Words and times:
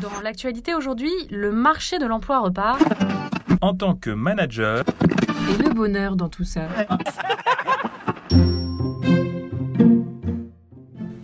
Dans 0.00 0.20
l'actualité 0.22 0.74
aujourd'hui, 0.74 1.12
le 1.30 1.50
marché 1.50 1.98
de 1.98 2.06
l'emploi 2.06 2.40
repart. 2.40 2.80
En 3.60 3.74
tant 3.74 3.94
que 3.94 4.10
manager, 4.10 4.84
Et 5.50 5.62
le 5.62 5.70
bonheur 5.70 6.16
dans 6.16 6.28
tout 6.28 6.44
ça. 6.44 6.68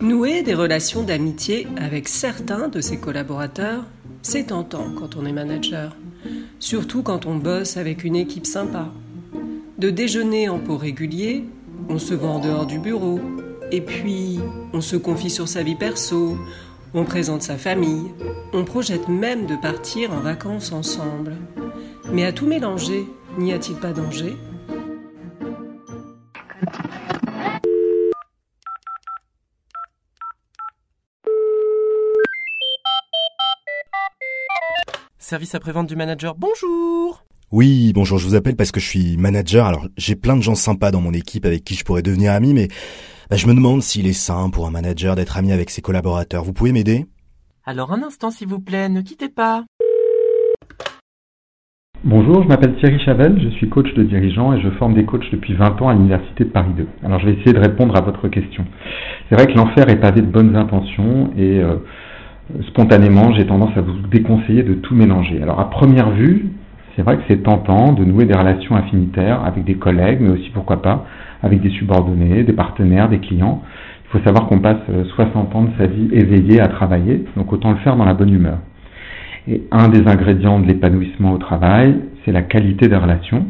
Nouer 0.01 0.43
des 0.43 0.53
relations 0.53 1.03
d'amitié 1.03 1.67
avec 1.77 2.07
certains 2.07 2.67
de 2.67 2.81
ses 2.81 2.99
collaborateurs, 2.99 3.83
c'est 4.21 4.47
tentant 4.47 4.87
quand 4.97 5.15
on 5.15 5.25
est 5.25 5.31
manager. 5.31 5.95
Surtout 6.59 7.03
quand 7.03 7.25
on 7.25 7.35
bosse 7.35 7.77
avec 7.77 8.03
une 8.03 8.15
équipe 8.15 8.45
sympa. 8.45 8.89
De 9.77 9.89
déjeuner 9.89 10.49
en 10.49 10.59
pot 10.59 10.77
régulier, 10.77 11.45
on 11.89 11.99
se 11.99 12.13
voit 12.13 12.29
en 12.29 12.39
dehors 12.39 12.65
du 12.65 12.79
bureau. 12.79 13.19
Et 13.71 13.81
puis, 13.81 14.39
on 14.71 14.81
se 14.81 14.95
confie 14.95 15.29
sur 15.29 15.47
sa 15.47 15.63
vie 15.63 15.75
perso, 15.75 16.37
on 16.93 17.05
présente 17.05 17.41
sa 17.41 17.57
famille, 17.57 18.11
on 18.53 18.65
projette 18.65 19.07
même 19.07 19.45
de 19.45 19.55
partir 19.55 20.11
en 20.11 20.19
vacances 20.19 20.71
ensemble. 20.71 21.37
Mais 22.11 22.25
à 22.25 22.31
tout 22.31 22.45
mélanger, 22.45 23.05
n'y 23.37 23.53
a-t-il 23.53 23.77
pas 23.77 23.93
danger? 23.93 24.37
Service 35.17 35.55
après-vente 35.55 35.87
du 35.87 35.95
manager, 35.95 36.35
bonjour 36.35 37.22
Oui, 37.55 37.91
bonjour, 37.93 38.17
je 38.17 38.25
vous 38.25 38.33
appelle 38.33 38.55
parce 38.55 38.71
que 38.71 38.79
je 38.79 38.87
suis 38.87 39.15
manager. 39.15 39.67
Alors, 39.67 39.85
j'ai 39.95 40.15
plein 40.15 40.35
de 40.35 40.41
gens 40.41 40.55
sympas 40.55 40.89
dans 40.89 41.01
mon 41.01 41.13
équipe 41.13 41.45
avec 41.45 41.63
qui 41.63 41.75
je 41.75 41.85
pourrais 41.85 42.01
devenir 42.01 42.31
ami, 42.31 42.51
mais 42.51 42.67
bah, 43.29 43.35
je 43.35 43.45
me 43.45 43.53
demande 43.53 43.83
s'il 43.83 44.07
est 44.07 44.13
sain 44.13 44.49
pour 44.49 44.65
un 44.65 44.71
manager 44.71 45.13
d'être 45.13 45.37
ami 45.37 45.51
avec 45.51 45.69
ses 45.69 45.83
collaborateurs. 45.83 46.43
Vous 46.43 46.51
pouvez 46.51 46.71
m'aider? 46.71 47.05
Alors 47.63 47.93
un 47.93 48.01
instant 48.01 48.31
s'il 48.31 48.47
vous 48.47 48.59
plaît, 48.59 48.89
ne 48.89 49.01
quittez 49.01 49.29
pas. 49.29 49.65
Bonjour, 52.03 52.41
je 52.41 52.47
m'appelle 52.47 52.75
Thierry 52.79 52.99
Chavel, 53.05 53.39
je 53.39 53.49
suis 53.57 53.69
coach 53.69 53.93
de 53.93 54.01
dirigeants 54.01 54.53
et 54.53 54.59
je 54.59 54.71
forme 54.79 54.95
des 54.95 55.05
coachs 55.05 55.29
depuis 55.31 55.53
20 55.53 55.79
ans 55.83 55.89
à 55.89 55.93
l'Université 55.93 56.45
de 56.45 56.49
Paris 56.49 56.73
2. 56.75 56.87
Alors 57.03 57.19
je 57.19 57.27
vais 57.27 57.33
essayer 57.33 57.53
de 57.53 57.59
répondre 57.59 57.95
à 57.95 58.01
votre 58.01 58.29
question. 58.29 58.65
C'est 59.29 59.35
vrai 59.35 59.45
que 59.45 59.55
l'enfer 59.55 59.89
est 59.89 59.99
pavé 59.99 60.21
de 60.21 60.25
bonnes 60.25 60.55
intentions 60.55 61.31
et 61.37 61.59
euh, 61.59 61.75
spontanément 62.69 63.31
j'ai 63.35 63.45
tendance 63.45 63.77
à 63.77 63.81
vous 63.81 63.93
déconseiller 64.11 64.63
de 64.63 64.73
tout 64.73 64.95
mélanger. 64.95 65.39
Alors 65.39 65.59
à 65.59 65.69
première 65.69 66.09
vue, 66.09 66.49
c'est 66.95 67.01
vrai 67.01 67.17
que 67.17 67.23
c'est 67.27 67.41
tentant 67.41 67.93
de 67.93 68.03
nouer 68.03 68.25
des 68.25 68.35
relations 68.35 68.75
affinitaires 68.75 69.43
avec 69.43 69.63
des 69.63 69.75
collègues, 69.75 70.19
mais 70.21 70.29
aussi 70.29 70.49
pourquoi 70.53 70.81
pas 70.81 71.05
avec 71.41 71.61
des 71.61 71.71
subordonnés, 71.71 72.43
des 72.43 72.53
partenaires, 72.53 73.09
des 73.09 73.19
clients. 73.19 73.61
Il 74.05 74.19
faut 74.19 74.23
savoir 74.25 74.47
qu'on 74.47 74.59
passe 74.59 74.77
euh, 74.89 75.03
60 75.15 75.55
ans 75.55 75.63
de 75.63 75.71
sa 75.77 75.87
vie 75.87 76.09
éveillée 76.11 76.59
à 76.59 76.67
travailler, 76.67 77.25
donc 77.35 77.51
autant 77.51 77.71
le 77.71 77.77
faire 77.77 77.95
dans 77.95 78.05
la 78.05 78.13
bonne 78.13 78.33
humeur. 78.33 78.59
Et 79.47 79.63
un 79.71 79.89
des 79.89 80.07
ingrédients 80.07 80.59
de 80.59 80.67
l'épanouissement 80.67 81.33
au 81.33 81.37
travail, 81.37 81.95
c'est 82.23 82.31
la 82.31 82.43
qualité 82.43 82.87
des 82.87 82.95
relations, 82.95 83.45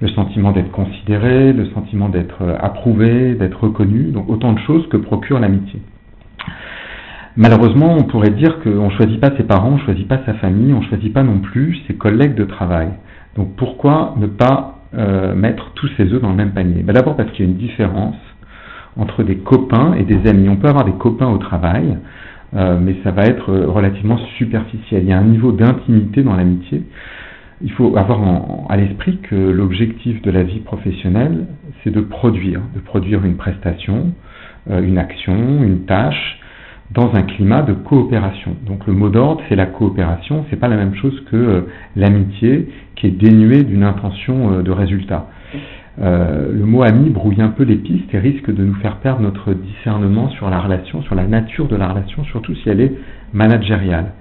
le 0.00 0.08
sentiment 0.08 0.52
d'être 0.52 0.72
considéré, 0.72 1.52
le 1.52 1.66
sentiment 1.66 2.08
d'être 2.08 2.42
euh, 2.42 2.56
approuvé, 2.60 3.34
d'être 3.34 3.62
reconnu, 3.62 4.10
donc 4.10 4.28
autant 4.28 4.52
de 4.52 4.58
choses 4.60 4.86
que 4.88 4.96
procure 4.96 5.38
l'amitié. 5.38 5.80
Malheureusement, 7.36 7.96
on 7.98 8.04
pourrait 8.04 8.30
dire 8.30 8.60
qu'on 8.60 8.86
ne 8.86 8.90
choisit 8.90 9.20
pas 9.20 9.36
ses 9.36 9.42
parents, 9.42 9.70
on 9.70 9.76
ne 9.78 9.80
choisit 9.82 10.06
pas 10.06 10.20
sa 10.24 10.34
famille, 10.34 10.72
on 10.72 10.80
ne 10.80 10.84
choisit 10.86 11.12
pas 11.12 11.24
non 11.24 11.38
plus 11.40 11.78
ses 11.88 11.94
collègues 11.94 12.34
de 12.36 12.44
travail. 12.44 12.88
Donc 13.36 13.56
pourquoi 13.56 14.14
ne 14.18 14.26
pas 14.26 14.78
euh, 14.94 15.34
mettre 15.34 15.72
tous 15.74 15.88
ses 15.96 16.12
œufs 16.12 16.22
dans 16.22 16.30
le 16.30 16.36
même 16.36 16.52
panier? 16.52 16.82
Ben 16.84 16.92
D'abord 16.92 17.16
parce 17.16 17.30
qu'il 17.32 17.44
y 17.44 17.48
a 17.48 17.50
une 17.50 17.58
différence 17.58 18.14
entre 18.96 19.24
des 19.24 19.36
copains 19.38 19.94
et 19.94 20.04
des 20.04 20.28
amis. 20.30 20.48
On 20.48 20.56
peut 20.56 20.68
avoir 20.68 20.84
des 20.84 20.92
copains 20.92 21.26
au 21.26 21.38
travail, 21.38 21.98
euh, 22.54 22.78
mais 22.80 22.94
ça 23.02 23.10
va 23.10 23.24
être 23.24 23.52
relativement 23.52 24.18
superficiel. 24.38 25.02
Il 25.02 25.08
y 25.08 25.12
a 25.12 25.18
un 25.18 25.24
niveau 25.24 25.50
d'intimité 25.50 26.22
dans 26.22 26.36
l'amitié. 26.36 26.84
Il 27.62 27.72
faut 27.72 27.96
avoir 27.96 28.20
en- 28.20 28.66
à 28.68 28.76
l'esprit 28.76 29.18
que 29.18 29.34
l'objectif 29.34 30.22
de 30.22 30.30
la 30.30 30.44
vie 30.44 30.60
professionnelle, 30.60 31.46
c'est 31.82 31.90
de 31.90 32.00
produire, 32.00 32.60
de 32.76 32.80
produire 32.80 33.24
une 33.24 33.36
prestation, 33.36 34.12
euh, 34.70 34.80
une 34.82 34.98
action, 34.98 35.64
une 35.64 35.80
tâche, 35.86 36.38
dans 36.94 37.12
un 37.14 37.22
climat 37.22 37.62
de 37.62 37.74
coopération. 37.74 38.56
Donc 38.66 38.86
le 38.86 38.92
mot 38.92 39.08
d'ordre, 39.08 39.42
c'est 39.48 39.56
la 39.56 39.66
coopération. 39.66 40.46
C'est 40.48 40.56
pas 40.56 40.68
la 40.68 40.76
même 40.76 40.94
chose 40.94 41.20
que 41.30 41.36
euh, 41.36 41.60
l'amitié, 41.96 42.68
qui 42.94 43.08
est 43.08 43.10
dénuée 43.10 43.64
d'une 43.64 43.82
intention 43.82 44.52
euh, 44.52 44.62
de 44.62 44.70
résultat. 44.70 45.28
Euh, 46.00 46.52
le 46.52 46.64
mot 46.64 46.82
ami 46.82 47.10
brouille 47.10 47.40
un 47.40 47.48
peu 47.48 47.64
les 47.64 47.76
pistes 47.76 48.12
et 48.14 48.18
risque 48.18 48.52
de 48.52 48.64
nous 48.64 48.74
faire 48.74 48.98
perdre 48.98 49.22
notre 49.22 49.54
discernement 49.54 50.30
sur 50.30 50.48
la 50.50 50.60
relation, 50.60 51.02
sur 51.02 51.16
la 51.16 51.26
nature 51.26 51.66
de 51.66 51.76
la 51.76 51.88
relation, 51.88 52.24
surtout 52.24 52.54
si 52.54 52.68
elle 52.68 52.80
est 52.80 52.92
managériale. 53.32 54.12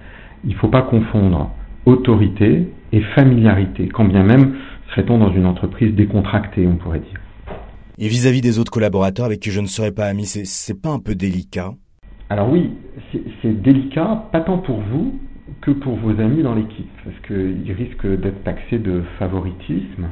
Il 0.44 0.52
ne 0.52 0.56
faut 0.56 0.68
pas 0.68 0.82
confondre 0.82 1.52
autorité 1.86 2.70
et 2.92 3.02
familiarité, 3.16 3.88
quand 3.88 4.06
bien 4.06 4.24
même 4.24 4.56
serait-on 4.90 5.18
dans 5.18 5.32
une 5.32 5.46
entreprise 5.46 5.94
décontractée, 5.94 6.68
on 6.68 6.76
pourrait 6.76 7.00
dire. 7.00 7.20
Et 8.00 8.08
vis-à-vis 8.08 8.42
des 8.42 8.58
autres 8.58 8.72
collaborateurs 8.72 9.26
avec 9.26 9.40
qui 9.40 9.52
je 9.52 9.62
ne 9.62 9.68
serais 9.68 9.92
pas 9.92 10.06
ami, 10.06 10.26
c'est 10.26 10.82
pas 10.82 10.90
un 10.90 11.00
peu 11.00 11.16
délicat? 11.16 11.74
Alors 12.34 12.50
oui, 12.50 12.72
c'est 13.44 13.62
délicat, 13.62 14.28
pas 14.32 14.42
tant 14.42 14.58
pour 14.58 14.80
vous 14.80 15.20
que 15.62 15.70
pour 15.70 15.98
vos 15.98 16.20
amis 16.20 16.42
dans 16.42 16.56
l'équipe, 16.56 16.90
parce 17.04 17.16
qu'ils 17.28 17.72
risquent 17.74 18.08
d'être 18.08 18.44
taxés 18.44 18.80
de 18.80 19.04
favoritisme, 19.20 20.08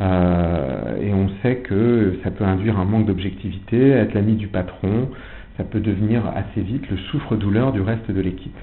euh, 0.00 1.00
et 1.00 1.14
on 1.14 1.28
sait 1.40 1.58
que 1.58 2.18
ça 2.24 2.32
peut 2.32 2.42
induire 2.42 2.76
un 2.76 2.84
manque 2.84 3.06
d'objectivité, 3.06 3.90
être 3.90 4.14
l'ami 4.14 4.34
du 4.34 4.48
patron, 4.48 5.10
ça 5.58 5.62
peut 5.62 5.78
devenir 5.78 6.26
assez 6.34 6.60
vite 6.60 6.90
le 6.90 6.96
souffre-douleur 6.96 7.70
du 7.70 7.82
reste 7.82 8.10
de 8.10 8.20
l'équipe. 8.20 8.58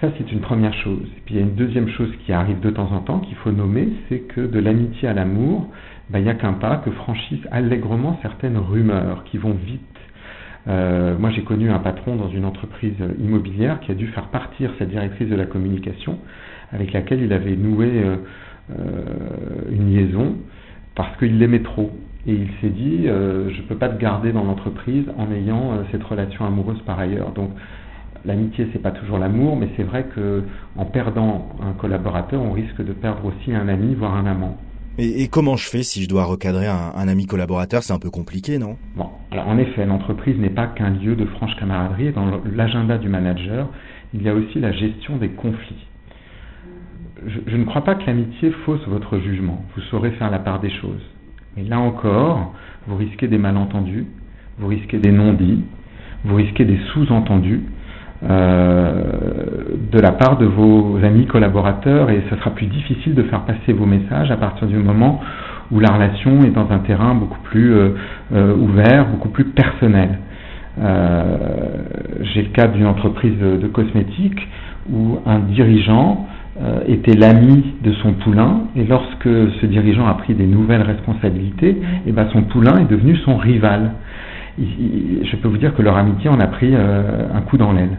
Ça, 0.00 0.06
c'est 0.16 0.30
une 0.30 0.40
première 0.40 0.74
chose. 0.74 1.08
Et 1.16 1.20
puis 1.24 1.34
il 1.34 1.38
y 1.38 1.40
a 1.40 1.42
une 1.44 1.56
deuxième 1.56 1.88
chose 1.88 2.12
qui 2.24 2.32
arrive 2.32 2.60
de 2.60 2.70
temps 2.70 2.92
en 2.92 3.00
temps, 3.00 3.18
qu'il 3.18 3.34
faut 3.34 3.50
nommer, 3.50 3.88
c'est 4.08 4.20
que 4.20 4.42
de 4.42 4.60
l'amitié 4.60 5.08
à 5.08 5.12
l'amour, 5.12 5.70
ben, 6.10 6.20
il 6.20 6.22
n'y 6.22 6.30
a 6.30 6.34
qu'un 6.34 6.52
pas 6.52 6.76
que 6.76 6.92
franchissent 6.92 7.48
allègrement 7.50 8.16
certaines 8.22 8.58
rumeurs 8.58 9.24
qui 9.24 9.38
vont 9.38 9.56
vite. 9.66 9.80
Euh, 10.68 11.16
moi, 11.18 11.30
j'ai 11.30 11.42
connu 11.42 11.70
un 11.70 11.78
patron 11.78 12.16
dans 12.16 12.28
une 12.28 12.44
entreprise 12.44 12.96
immobilière 13.18 13.80
qui 13.80 13.92
a 13.92 13.94
dû 13.94 14.08
faire 14.08 14.28
partir 14.28 14.72
sa 14.78 14.84
directrice 14.84 15.28
de 15.28 15.36
la 15.36 15.46
communication, 15.46 16.18
avec 16.72 16.92
laquelle 16.92 17.22
il 17.22 17.32
avait 17.32 17.56
noué 17.56 18.02
euh, 18.02 18.16
euh, 18.70 18.74
une 19.70 19.90
liaison, 19.94 20.36
parce 20.94 21.16
qu'il 21.18 21.38
l'aimait 21.38 21.62
trop. 21.62 21.90
Et 22.26 22.32
il 22.32 22.48
s'est 22.60 22.70
dit, 22.70 23.04
je 23.04 23.56
ne 23.56 23.66
peux 23.68 23.76
pas 23.76 23.88
te 23.88 24.00
garder 24.00 24.32
dans 24.32 24.42
l'entreprise 24.42 25.04
en 25.16 25.30
ayant 25.30 25.84
cette 25.92 26.02
relation 26.02 26.44
amoureuse 26.44 26.80
par 26.84 26.98
ailleurs. 26.98 27.30
Donc, 27.30 27.50
l'amitié, 28.24 28.66
c'est 28.72 28.82
pas 28.82 28.90
toujours 28.90 29.18
l'amour, 29.18 29.56
mais 29.56 29.68
c'est 29.76 29.84
vrai 29.84 30.06
que 30.12 30.42
en 30.76 30.86
perdant 30.86 31.50
un 31.62 31.70
collaborateur, 31.74 32.42
on 32.42 32.50
risque 32.50 32.84
de 32.84 32.92
perdre 32.92 33.24
aussi 33.26 33.54
un 33.54 33.68
ami, 33.68 33.94
voire 33.94 34.16
un 34.16 34.26
amant. 34.26 34.58
Et, 34.98 35.28
comment 35.28 35.56
je 35.56 35.68
fais 35.68 35.82
si 35.82 36.02
je 36.02 36.08
dois 36.08 36.24
recadrer 36.24 36.66
un, 36.66 37.08
ami 37.08 37.26
collaborateur? 37.26 37.82
C'est 37.82 37.92
un 37.92 37.98
peu 37.98 38.10
compliqué, 38.10 38.58
non? 38.58 38.76
Bon, 38.96 39.08
alors 39.30 39.48
en 39.48 39.58
effet, 39.58 39.84
l'entreprise 39.84 40.38
n'est 40.38 40.50
pas 40.50 40.66
qu'un 40.66 40.90
lieu 40.90 41.16
de 41.16 41.26
franche 41.26 41.54
camaraderie. 41.56 42.12
Dans 42.12 42.40
l'agenda 42.54 42.98
du 42.98 43.08
manager, 43.08 43.68
il 44.14 44.22
y 44.22 44.28
a 44.28 44.34
aussi 44.34 44.60
la 44.60 44.72
gestion 44.72 45.16
des 45.16 45.30
conflits. 45.30 45.86
Je, 47.26 47.38
je 47.46 47.56
ne 47.56 47.64
crois 47.64 47.82
pas 47.82 47.94
que 47.94 48.06
l'amitié 48.06 48.50
fausse 48.64 48.86
votre 48.88 49.18
jugement. 49.18 49.64
Vous 49.74 49.82
saurez 49.90 50.12
faire 50.12 50.30
la 50.30 50.38
part 50.38 50.60
des 50.60 50.70
choses. 50.70 51.02
Mais 51.56 51.64
là 51.64 51.78
encore, 51.78 52.54
vous 52.86 52.96
risquez 52.96 53.28
des 53.28 53.38
malentendus, 53.38 54.06
vous 54.58 54.68
risquez 54.68 54.98
des 54.98 55.12
non-dits, 55.12 55.64
vous 56.24 56.36
risquez 56.36 56.64
des 56.64 56.78
sous-entendus 56.92 57.62
de 58.22 60.00
la 60.00 60.12
part 60.12 60.38
de 60.38 60.46
vos 60.46 60.98
amis 61.04 61.26
collaborateurs 61.26 62.10
et 62.10 62.22
ce 62.30 62.36
sera 62.36 62.50
plus 62.50 62.66
difficile 62.66 63.14
de 63.14 63.22
faire 63.24 63.42
passer 63.42 63.72
vos 63.72 63.86
messages 63.86 64.30
à 64.30 64.36
partir 64.36 64.66
du 64.66 64.76
moment 64.76 65.20
où 65.70 65.80
la 65.80 65.92
relation 65.92 66.42
est 66.44 66.50
dans 66.50 66.70
un 66.70 66.78
terrain 66.78 67.14
beaucoup 67.14 67.40
plus 67.44 67.74
euh, 67.74 67.90
euh, 68.34 68.56
ouvert, 68.56 69.06
beaucoup 69.06 69.28
plus 69.28 69.44
personnel. 69.44 70.18
Euh, 70.78 71.36
J'ai 72.34 72.42
le 72.42 72.48
cas 72.50 72.68
d'une 72.68 72.86
entreprise 72.86 73.36
de, 73.38 73.66
cosmétiques 73.68 74.46
où 74.92 75.18
un 75.26 75.40
dirigeant 75.40 76.26
euh, 76.60 76.80
était 76.86 77.14
l'ami 77.14 77.74
de 77.82 77.92
son 77.94 78.12
poulain 78.12 78.60
et 78.76 78.84
lorsque 78.84 79.24
ce 79.24 79.66
dirigeant 79.66 80.06
a 80.06 80.14
pris 80.14 80.34
des 80.34 80.46
nouvelles 80.46 80.82
responsabilités, 80.82 81.80
et 82.06 82.12
ben 82.12 82.28
son 82.32 82.42
poulain 82.42 82.78
est 82.78 82.90
devenu 82.90 83.16
son 83.24 83.36
rival. 83.36 83.92
Je 84.58 85.36
peux 85.36 85.48
vous 85.48 85.58
dire 85.58 85.74
que 85.74 85.82
leur 85.82 85.96
amitié 85.96 86.30
en 86.30 86.40
a 86.40 86.46
pris 86.46 86.70
euh, 86.72 87.26
un 87.34 87.40
coup 87.42 87.56
dans 87.56 87.72
l'aile. 87.72 87.98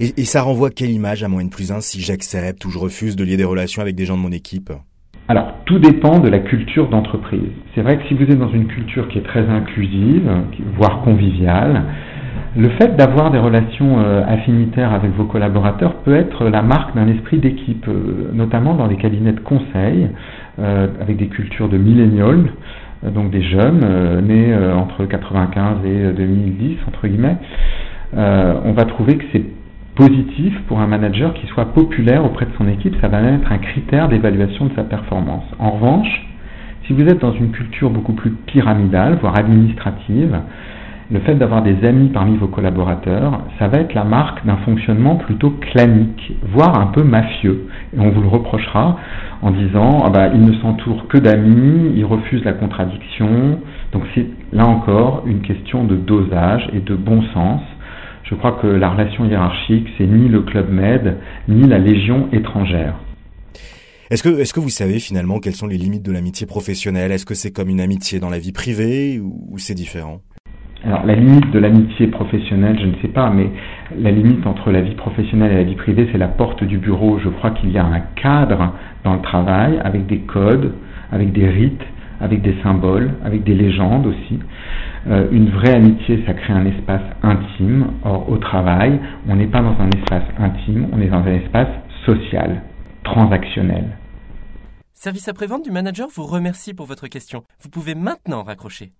Et, 0.00 0.24
ça 0.24 0.42
renvoie 0.42 0.70
quelle 0.70 0.90
image 0.90 1.22
à 1.22 1.28
moi 1.28 1.42
N 1.42 1.50
plus 1.50 1.72
1 1.72 1.80
si 1.80 2.00
j'accepte 2.00 2.64
ou 2.64 2.70
je 2.70 2.78
refuse 2.78 3.16
de 3.16 3.24
lier 3.24 3.36
des 3.36 3.44
relations 3.44 3.82
avec 3.82 3.94
des 3.94 4.04
gens 4.04 4.16
de 4.16 4.22
mon 4.22 4.32
équipe? 4.32 4.72
Alors, 5.28 5.54
tout 5.66 5.78
dépend 5.78 6.18
de 6.18 6.28
la 6.28 6.40
culture 6.40 6.88
d'entreprise. 6.88 7.52
C'est 7.74 7.82
vrai 7.82 7.96
que 7.96 8.06
si 8.08 8.14
vous 8.14 8.24
êtes 8.24 8.38
dans 8.38 8.52
une 8.52 8.66
culture 8.66 9.08
qui 9.08 9.18
est 9.18 9.22
très 9.22 9.46
inclusive, 9.48 10.28
voire 10.76 11.02
conviviale, 11.02 11.84
le 12.56 12.68
fait 12.70 12.96
d'avoir 12.96 13.30
des 13.30 13.38
relations 13.38 14.00
euh, 14.00 14.22
affinitaires 14.26 14.92
avec 14.92 15.12
vos 15.12 15.24
collaborateurs 15.24 15.94
peut 16.04 16.14
être 16.14 16.44
la 16.44 16.60
marque 16.60 16.94
d'un 16.94 17.08
esprit 17.08 17.38
d'équipe, 17.38 17.86
euh, 17.88 18.30
notamment 18.34 18.74
dans 18.74 18.86
les 18.86 18.96
cabinets 18.96 19.32
de 19.32 19.40
conseil, 19.40 20.10
euh, 20.58 20.88
avec 21.00 21.16
des 21.16 21.28
cultures 21.28 21.70
de 21.70 21.78
millénials, 21.78 22.52
donc 23.02 23.30
des 23.30 23.42
jeunes 23.42 23.80
nés 24.24 24.54
entre 24.54 25.06
95 25.06 25.78
et 25.84 26.12
2010, 26.12 26.76
entre 26.86 27.08
guillemets. 27.08 27.36
On 28.12 28.72
va 28.76 28.84
trouver 28.84 29.16
que 29.16 29.24
c'est 29.32 29.42
positif 29.94 30.58
pour 30.68 30.80
un 30.80 30.86
manager 30.86 31.34
qui 31.34 31.46
soit 31.48 31.66
populaire 31.66 32.24
auprès 32.24 32.46
de 32.46 32.52
son 32.56 32.68
équipe, 32.68 32.96
ça 33.00 33.08
va 33.08 33.20
être 33.22 33.52
un 33.52 33.58
critère 33.58 34.08
d'évaluation 34.08 34.66
de 34.66 34.74
sa 34.74 34.84
performance. 34.84 35.44
En 35.58 35.72
revanche, 35.72 36.26
si 36.86 36.92
vous 36.92 37.02
êtes 37.02 37.20
dans 37.20 37.32
une 37.32 37.50
culture 37.50 37.90
beaucoup 37.90 38.14
plus 38.14 38.30
pyramidale, 38.30 39.18
voire 39.20 39.38
administrative, 39.38 40.40
le 41.12 41.20
fait 41.20 41.34
d'avoir 41.34 41.62
des 41.62 41.84
amis 41.84 42.08
parmi 42.08 42.38
vos 42.38 42.46
collaborateurs, 42.46 43.42
ça 43.58 43.68
va 43.68 43.78
être 43.78 43.92
la 43.92 44.04
marque 44.04 44.46
d'un 44.46 44.56
fonctionnement 44.58 45.16
plutôt 45.16 45.50
clanique, 45.50 46.32
voire 46.42 46.80
un 46.80 46.86
peu 46.86 47.02
mafieux. 47.02 47.66
Et 47.94 48.00
on 48.00 48.10
vous 48.10 48.22
le 48.22 48.28
reprochera 48.28 48.96
en 49.42 49.50
disant 49.50 50.02
ah 50.06 50.10
bah, 50.10 50.28
il 50.32 50.42
ne 50.42 50.54
s'entoure 50.54 51.08
que 51.08 51.18
d'amis, 51.18 51.92
il 51.96 52.04
refuse 52.06 52.42
la 52.44 52.54
contradiction. 52.54 53.58
Donc 53.92 54.04
c'est 54.14 54.26
là 54.52 54.66
encore 54.66 55.24
une 55.26 55.40
question 55.40 55.84
de 55.84 55.96
dosage 55.96 56.68
et 56.72 56.80
de 56.80 56.94
bon 56.94 57.22
sens. 57.34 57.60
Je 58.32 58.36
crois 58.38 58.52
que 58.52 58.66
la 58.66 58.88
relation 58.88 59.26
hiérarchique, 59.26 59.86
c'est 59.98 60.06
ni 60.06 60.26
le 60.26 60.40
Club 60.40 60.70
Med, 60.70 61.18
ni 61.48 61.68
la 61.68 61.78
Légion 61.78 62.30
étrangère. 62.32 62.94
Est-ce 64.10 64.22
que, 64.22 64.40
est-ce 64.40 64.54
que 64.54 64.60
vous 64.60 64.70
savez 64.70 65.00
finalement 65.00 65.38
quelles 65.38 65.52
sont 65.52 65.66
les 65.66 65.76
limites 65.76 66.02
de 66.02 66.12
l'amitié 66.12 66.46
professionnelle? 66.46 67.12
Est-ce 67.12 67.26
que 67.26 67.34
c'est 67.34 67.50
comme 67.50 67.68
une 67.68 67.82
amitié 67.82 68.20
dans 68.20 68.30
la 68.30 68.38
vie 68.38 68.52
privée 68.52 69.20
ou 69.20 69.58
c'est 69.58 69.74
différent? 69.74 70.22
Alors 70.82 71.04
la 71.04 71.14
limite 71.14 71.50
de 71.50 71.58
l'amitié 71.58 72.06
professionnelle, 72.06 72.78
je 72.80 72.86
ne 72.86 72.94
sais 73.02 73.08
pas, 73.08 73.28
mais 73.28 73.50
la 73.98 74.10
limite 74.10 74.46
entre 74.46 74.70
la 74.70 74.80
vie 74.80 74.94
professionnelle 74.94 75.52
et 75.52 75.56
la 75.56 75.64
vie 75.64 75.76
privée, 75.76 76.08
c'est 76.10 76.16
la 76.16 76.28
porte 76.28 76.64
du 76.64 76.78
bureau. 76.78 77.18
Je 77.22 77.28
crois 77.28 77.50
qu'il 77.50 77.70
y 77.70 77.76
a 77.76 77.84
un 77.84 78.00
cadre 78.16 78.72
dans 79.04 79.12
le 79.12 79.20
travail 79.20 79.78
avec 79.84 80.06
des 80.06 80.20
codes, 80.20 80.72
avec 81.10 81.32
des 81.32 81.50
rites, 81.50 81.84
avec 82.22 82.40
des 82.42 82.54
symboles, 82.62 83.10
avec 83.24 83.44
des 83.44 83.54
légendes 83.54 84.06
aussi. 84.06 84.38
Euh, 85.08 85.28
une 85.32 85.50
vraie 85.50 85.74
amitié, 85.74 86.22
ça 86.26 86.34
crée 86.34 86.52
un 86.52 86.64
espace 86.64 87.02
intime. 87.22 87.86
Or, 88.04 88.28
au 88.30 88.38
travail, 88.38 89.00
on 89.28 89.36
n'est 89.36 89.46
pas 89.48 89.60
dans 89.60 89.76
un 89.80 89.90
espace 89.90 90.24
intime, 90.38 90.86
on 90.92 91.00
est 91.00 91.08
dans 91.08 91.18
un 91.18 91.34
espace 91.34 91.68
social, 92.06 92.62
transactionnel. 93.04 93.84
Service 94.94 95.26
après-vente 95.28 95.64
du 95.64 95.72
manager 95.72 96.08
vous 96.14 96.24
remercie 96.24 96.74
pour 96.74 96.86
votre 96.86 97.08
question. 97.08 97.42
Vous 97.60 97.70
pouvez 97.70 97.96
maintenant 97.96 98.44
raccrocher. 98.44 98.92